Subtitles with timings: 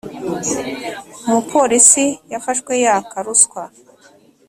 [1.27, 3.63] umupolisi yafashwe yaka ruswa